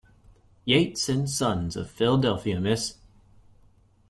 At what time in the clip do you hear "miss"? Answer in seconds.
2.59-2.95